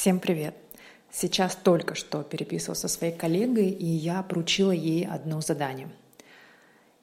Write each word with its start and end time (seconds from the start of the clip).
Всем 0.00 0.18
привет! 0.18 0.54
Сейчас 1.12 1.54
только 1.54 1.94
что 1.94 2.22
переписывался 2.22 2.88
со 2.88 2.96
своей 2.96 3.12
коллегой, 3.12 3.68
и 3.68 3.84
я 3.84 4.22
поручила 4.22 4.70
ей 4.70 5.06
одно 5.06 5.42
задание. 5.42 5.90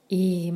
И 0.09 0.51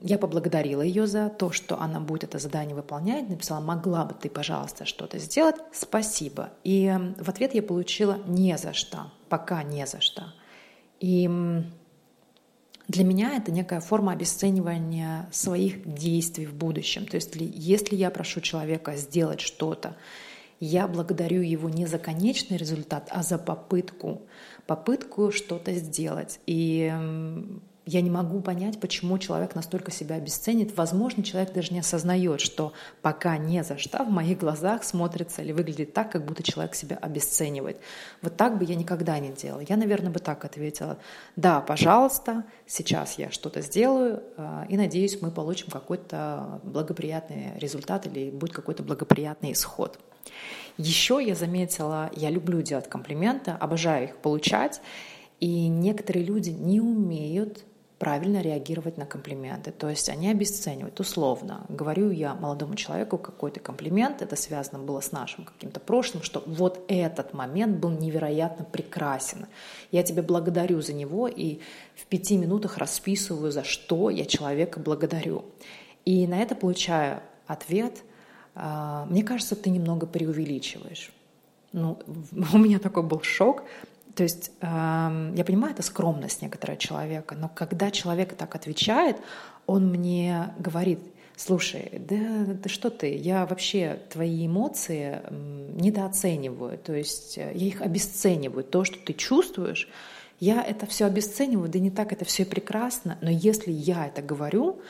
я 0.00 0.18
поблагодарила 0.18 0.82
ее 0.82 1.08
за 1.08 1.30
то, 1.30 1.50
что 1.50 1.80
она 1.80 1.98
будет 1.98 2.22
это 2.22 2.38
задание 2.38 2.76
выполнять. 2.76 3.28
Написала, 3.28 3.58
могла 3.58 4.04
бы 4.04 4.14
ты, 4.14 4.30
пожалуйста, 4.30 4.84
что-то 4.84 5.18
сделать? 5.18 5.56
Спасибо. 5.72 6.50
И 6.62 6.96
в 7.18 7.28
ответ 7.28 7.56
я 7.56 7.62
получила 7.64 8.20
не 8.24 8.56
за 8.56 8.72
что, 8.72 9.10
пока 9.28 9.64
не 9.64 9.84
за 9.84 10.00
что. 10.00 10.32
И 11.00 11.28
для 12.86 13.02
меня 13.02 13.36
это 13.36 13.50
некая 13.50 13.80
форма 13.80 14.12
обесценивания 14.12 15.28
своих 15.32 15.92
действий 15.92 16.46
в 16.46 16.54
будущем. 16.54 17.04
То 17.04 17.16
есть 17.16 17.34
если 17.34 17.96
я 17.96 18.10
прошу 18.10 18.40
человека 18.40 18.94
сделать 18.94 19.40
что-то, 19.40 19.96
я 20.64 20.88
благодарю 20.88 21.42
его 21.42 21.68
не 21.68 21.86
за 21.86 21.98
конечный 21.98 22.56
результат, 22.56 23.08
а 23.10 23.22
за 23.22 23.38
попытку, 23.38 24.22
попытку 24.66 25.30
что-то 25.30 25.72
сделать. 25.74 26.40
И 26.46 26.92
я 27.86 28.00
не 28.00 28.08
могу 28.08 28.40
понять, 28.40 28.80
почему 28.80 29.18
человек 29.18 29.54
настолько 29.54 29.90
себя 29.90 30.16
обесценит. 30.16 30.74
Возможно, 30.76 31.22
человек 31.22 31.52
даже 31.52 31.72
не 31.72 31.80
осознает, 31.80 32.40
что 32.40 32.72
пока 33.02 33.36
не 33.36 33.62
за 33.62 33.76
что 33.76 34.04
в 34.04 34.10
моих 34.10 34.38
глазах 34.38 34.84
смотрится 34.84 35.42
или 35.42 35.52
выглядит 35.52 35.92
так, 35.92 36.10
как 36.10 36.24
будто 36.24 36.42
человек 36.42 36.74
себя 36.74 36.96
обесценивает. 36.96 37.78
Вот 38.22 38.36
так 38.36 38.58
бы 38.58 38.64
я 38.64 38.74
никогда 38.74 39.18
не 39.18 39.32
делала. 39.32 39.62
Я, 39.68 39.76
наверное, 39.76 40.10
бы 40.10 40.18
так 40.18 40.44
ответила. 40.46 40.96
Да, 41.36 41.60
пожалуйста, 41.60 42.44
сейчас 42.66 43.18
я 43.18 43.30
что-то 43.30 43.60
сделаю, 43.60 44.22
а, 44.38 44.64
и 44.68 44.78
надеюсь, 44.78 45.20
мы 45.20 45.30
получим 45.30 45.68
какой-то 45.70 46.60
благоприятный 46.62 47.58
результат 47.58 48.06
или 48.06 48.30
будет 48.30 48.54
какой-то 48.54 48.82
благоприятный 48.82 49.52
исход. 49.52 49.98
Еще 50.76 51.22
я 51.24 51.34
заметила, 51.34 52.10
я 52.14 52.30
люблю 52.30 52.60
делать 52.62 52.88
комплименты, 52.88 53.52
обожаю 53.52 54.04
их 54.04 54.16
получать, 54.16 54.80
и 55.38 55.68
некоторые 55.68 56.24
люди 56.24 56.50
не 56.50 56.80
умеют 56.80 57.64
правильно 57.98 58.42
реагировать 58.42 58.98
на 58.98 59.06
комплименты. 59.06 59.70
То 59.70 59.88
есть 59.88 60.08
они 60.08 60.28
обесценивают, 60.30 60.98
условно. 60.98 61.64
Говорю 61.68 62.10
я 62.10 62.34
молодому 62.34 62.74
человеку 62.74 63.18
какой-то 63.18 63.60
комплимент, 63.60 64.20
это 64.20 64.34
связано 64.36 64.80
было 64.80 65.00
с 65.00 65.12
нашим 65.12 65.44
каким-то 65.44 65.78
прошлым, 65.78 66.22
что 66.22 66.42
вот 66.44 66.84
этот 66.88 67.34
момент 67.34 67.78
был 67.78 67.90
невероятно 67.90 68.64
прекрасен. 68.64 69.46
Я 69.92 70.02
тебе 70.02 70.22
благодарю 70.22 70.80
за 70.82 70.92
него 70.92 71.28
и 71.28 71.60
в 71.94 72.06
пяти 72.06 72.36
минутах 72.36 72.78
расписываю, 72.78 73.52
за 73.52 73.62
что 73.62 74.10
я 74.10 74.24
человека 74.24 74.80
благодарю. 74.80 75.44
И 76.04 76.26
на 76.26 76.42
это 76.42 76.54
получаю 76.56 77.20
ответ– 77.46 78.02
мне 78.54 79.22
кажется, 79.22 79.56
ты 79.56 79.70
немного 79.70 80.06
преувеличиваешь. 80.06 81.10
Ну, 81.72 81.98
у 82.52 82.58
меня 82.58 82.78
такой 82.78 83.02
был 83.02 83.22
шок. 83.22 83.64
То 84.14 84.22
есть 84.22 84.52
я 84.60 85.44
понимаю, 85.44 85.74
это 85.74 85.82
скромность 85.82 86.40
некоторого 86.40 86.78
человека, 86.78 87.34
но 87.34 87.48
когда 87.48 87.90
человек 87.90 88.34
так 88.34 88.54
отвечает, 88.54 89.16
он 89.66 89.88
мне 89.88 90.54
говорит, 90.60 91.00
слушай, 91.36 91.90
да, 92.08 92.44
да 92.46 92.68
что 92.68 92.90
ты, 92.90 93.14
я 93.16 93.46
вообще 93.46 94.00
твои 94.10 94.46
эмоции 94.46 95.20
недооцениваю, 95.30 96.78
то 96.78 96.94
есть 96.94 97.38
э, 97.38 97.52
я 97.54 97.66
их 97.66 97.80
обесцениваю. 97.80 98.64
То, 98.64 98.84
что 98.84 98.98
ты 98.98 99.12
чувствуешь, 99.12 99.88
я 100.40 100.62
это 100.62 100.86
все 100.86 101.06
обесцениваю, 101.06 101.68
да 101.68 101.78
не 101.78 101.90
так 101.90 102.12
это 102.12 102.24
все 102.24 102.44
прекрасно, 102.44 103.18
но 103.20 103.30
если 103.30 103.72
я 103.72 104.06
это 104.06 104.22
говорю, 104.22 104.80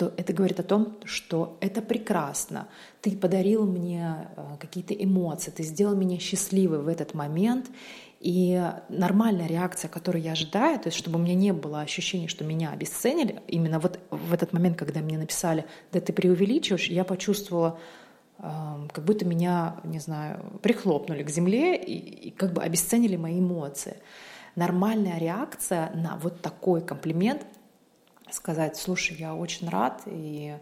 то 0.00 0.14
это 0.16 0.32
говорит 0.32 0.58
о 0.58 0.62
том, 0.62 0.96
что 1.04 1.58
это 1.60 1.82
прекрасно. 1.82 2.68
Ты 3.02 3.14
подарил 3.14 3.66
мне 3.66 4.28
э, 4.34 4.56
какие-то 4.58 4.94
эмоции, 4.94 5.50
ты 5.50 5.62
сделал 5.62 5.94
меня 5.94 6.18
счастливой 6.18 6.78
в 6.78 6.88
этот 6.88 7.12
момент. 7.12 7.66
И 8.18 8.58
нормальная 8.88 9.46
реакция, 9.46 9.90
которую 9.90 10.22
я 10.22 10.32
ожидаю, 10.32 10.78
то 10.78 10.86
есть 10.88 10.96
чтобы 10.96 11.18
у 11.18 11.22
меня 11.22 11.34
не 11.34 11.52
было 11.52 11.82
ощущения, 11.82 12.28
что 12.28 12.44
меня 12.44 12.70
обесценили, 12.70 13.42
именно 13.46 13.78
вот 13.78 13.98
в 14.10 14.32
этот 14.32 14.54
момент, 14.54 14.78
когда 14.78 15.00
мне 15.00 15.18
написали, 15.18 15.66
да 15.92 16.00
ты 16.00 16.14
преувеличиваешь, 16.14 16.86
я 16.86 17.04
почувствовала, 17.04 17.78
эм, 18.38 18.88
как 18.88 19.04
будто 19.04 19.26
меня, 19.26 19.80
не 19.84 19.98
знаю, 19.98 20.40
прихлопнули 20.62 21.22
к 21.22 21.28
земле 21.28 21.76
и, 21.76 22.28
и 22.28 22.30
как 22.30 22.54
бы 22.54 22.62
обесценили 22.62 23.16
мои 23.16 23.38
эмоции. 23.38 23.98
Нормальная 24.56 25.18
реакция 25.18 25.90
на 25.94 26.16
вот 26.16 26.40
такой 26.40 26.80
комплимент 26.80 27.44
сказать, 28.34 28.76
слушай, 28.76 29.16
я 29.16 29.34
очень 29.34 29.68
рад, 29.68 30.02
и 30.06 30.56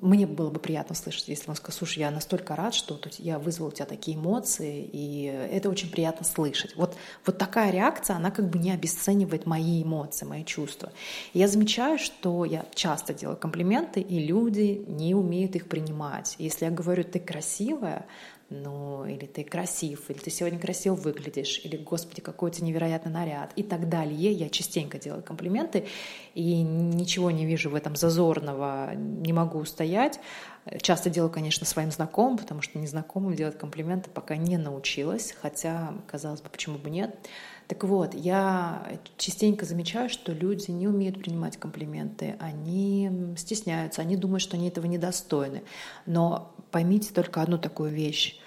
мне 0.00 0.26
было 0.26 0.50
бы 0.50 0.58
приятно 0.58 0.94
слышать, 0.94 1.28
если 1.28 1.50
он 1.50 1.56
скажет, 1.56 1.78
слушай, 1.78 1.98
я 1.98 2.10
настолько 2.10 2.56
рад, 2.56 2.74
что 2.74 2.98
я 3.18 3.38
вызвал 3.38 3.68
у 3.68 3.72
тебя 3.72 3.84
такие 3.84 4.16
эмоции, 4.16 4.88
и 4.90 5.24
это 5.24 5.68
очень 5.68 5.90
приятно 5.90 6.24
слышать. 6.24 6.74
Вот, 6.76 6.96
вот 7.26 7.36
такая 7.36 7.70
реакция, 7.70 8.16
она 8.16 8.30
как 8.30 8.48
бы 8.48 8.58
не 8.58 8.70
обесценивает 8.70 9.44
мои 9.44 9.82
эмоции, 9.82 10.24
мои 10.24 10.44
чувства. 10.44 10.92
И 11.34 11.38
я 11.38 11.48
замечаю, 11.48 11.98
что 11.98 12.44
я 12.46 12.64
часто 12.74 13.12
делаю 13.12 13.36
комплименты, 13.36 14.00
и 14.00 14.18
люди 14.18 14.82
не 14.88 15.14
умеют 15.14 15.56
их 15.56 15.68
принимать. 15.68 16.36
Если 16.38 16.64
я 16.64 16.70
говорю, 16.70 17.04
ты 17.04 17.18
красивая, 17.18 18.06
ну, 18.50 19.04
или 19.06 19.26
ты 19.26 19.42
красив, 19.42 20.10
или 20.10 20.18
ты 20.18 20.30
сегодня 20.30 20.58
красиво 20.58 20.94
выглядишь, 20.94 21.60
или, 21.64 21.76
господи, 21.76 22.20
какой 22.20 22.50
у 22.50 22.52
тебя 22.52 22.66
невероятный 22.68 23.10
наряд, 23.10 23.52
и 23.56 23.62
так 23.62 23.88
далее. 23.88 24.32
Я 24.32 24.48
частенько 24.48 24.98
делаю 24.98 25.22
комплименты, 25.22 25.86
и 26.34 26.62
ничего 26.62 27.30
не 27.30 27.46
вижу 27.46 27.70
в 27.70 27.74
этом 27.74 27.96
зазорного, 27.96 28.94
не 28.94 29.32
могу 29.34 29.58
устоять. 29.58 30.18
Часто 30.80 31.10
делаю, 31.10 31.30
конечно, 31.30 31.66
своим 31.66 31.90
знакомым, 31.90 32.38
потому 32.38 32.62
что 32.62 32.78
незнакомым 32.78 33.34
делать 33.34 33.58
комплименты 33.58 34.08
пока 34.08 34.36
не 34.36 34.56
научилась, 34.56 35.34
хотя, 35.42 35.92
казалось 36.06 36.40
бы, 36.40 36.48
почему 36.48 36.78
бы 36.78 36.88
нет. 36.88 37.14
Так 37.68 37.84
вот, 37.84 38.14
я 38.14 38.86
частенько 39.18 39.66
замечаю, 39.66 40.08
что 40.08 40.32
люди 40.32 40.70
не 40.70 40.88
умеют 40.88 41.20
принимать 41.20 41.58
комплименты, 41.58 42.36
они 42.38 43.34
стесняются, 43.36 44.00
они 44.00 44.16
думают, 44.16 44.42
что 44.42 44.56
они 44.56 44.68
этого 44.68 44.86
недостойны. 44.86 45.64
Но 46.06 46.54
поймите 46.70 47.12
только 47.12 47.42
одну 47.42 47.58
такую 47.58 47.90
вещь. 47.90 48.40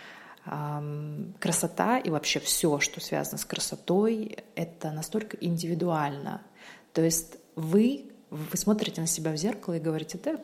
Красота 1.40 1.98
и 2.00 2.10
вообще 2.10 2.40
все, 2.40 2.80
что 2.80 3.02
связано 3.02 3.38
с 3.38 3.46
красотой, 3.46 4.38
это 4.56 4.92
настолько 4.92 5.36
индивидуально. 5.38 6.42
То 6.94 7.02
есть 7.02 7.38
вы, 7.56 8.06
вы 8.30 8.58
смотрите 8.58 9.02
на 9.02 9.08
себя 9.08 9.32
в 9.32 9.36
зеркало 9.36 9.74
и 9.74 9.80
говорите, 9.80 10.18
да, 10.24 10.38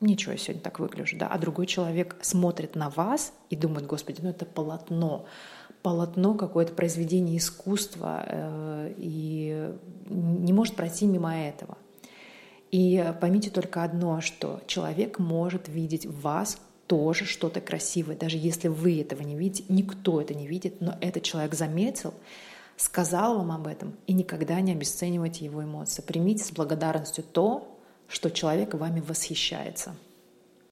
ничего, 0.00 0.32
я 0.32 0.38
сегодня 0.38 0.62
так 0.62 0.78
выгляжу, 0.78 1.16
да, 1.18 1.28
а 1.28 1.38
другой 1.38 1.66
человек 1.66 2.16
смотрит 2.22 2.74
на 2.74 2.90
вас 2.90 3.32
и 3.50 3.56
думает, 3.56 3.86
господи, 3.86 4.20
ну 4.22 4.30
это 4.30 4.46
полотно, 4.46 5.26
полотно, 5.82 6.34
какое-то 6.34 6.72
произведение 6.74 7.38
искусства, 7.38 8.24
э, 8.26 8.94
и 8.96 9.72
не 10.08 10.52
может 10.52 10.76
пройти 10.76 11.06
мимо 11.06 11.36
этого. 11.36 11.76
И 12.70 13.12
поймите 13.20 13.50
только 13.50 13.82
одно, 13.82 14.20
что 14.20 14.60
человек 14.66 15.18
может 15.18 15.68
видеть 15.68 16.06
в 16.06 16.20
вас 16.20 16.58
тоже 16.86 17.24
что-то 17.24 17.60
красивое, 17.60 18.16
даже 18.16 18.36
если 18.36 18.68
вы 18.68 19.00
этого 19.00 19.22
не 19.22 19.36
видите, 19.36 19.64
никто 19.68 20.20
это 20.20 20.34
не 20.34 20.46
видит, 20.46 20.80
но 20.80 20.96
этот 21.00 21.22
человек 21.22 21.54
заметил, 21.54 22.14
сказал 22.76 23.36
вам 23.36 23.52
об 23.52 23.66
этом, 23.66 23.94
и 24.06 24.12
никогда 24.12 24.60
не 24.60 24.72
обесценивайте 24.72 25.44
его 25.44 25.62
эмоции. 25.62 26.02
Примите 26.02 26.42
с 26.42 26.50
благодарностью 26.50 27.22
то, 27.22 27.69
что 28.10 28.30
человек 28.30 28.74
вами 28.74 29.00
восхищается. 29.00 29.94